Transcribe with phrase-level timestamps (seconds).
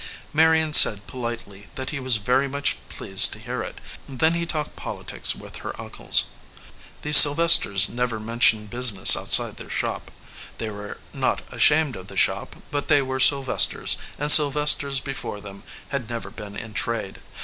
[0.33, 4.75] Marion said politely that he was very much pleased to hear it; then he talked
[4.75, 6.23] politics with her uncles.
[7.03, 10.09] The Sylvesters never mentioned business outside their shop.
[10.57, 15.39] They were not ashamed of the shop; but they were Sylvesters, and Sylvesters be fore
[15.39, 17.19] them had never been in trade.